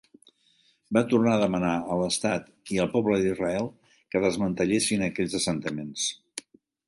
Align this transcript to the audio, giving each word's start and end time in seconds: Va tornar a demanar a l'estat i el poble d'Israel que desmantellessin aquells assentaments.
Va 0.97 1.01
tornar 1.09 1.33
a 1.33 1.41
demanar 1.41 1.73
a 1.95 1.97
l'estat 1.99 2.47
i 2.77 2.79
el 2.85 2.89
poble 2.95 3.19
d'Israel 3.25 3.69
que 4.15 4.23
desmantellessin 4.25 5.07
aquells 5.09 5.37
assentaments. 5.41 6.09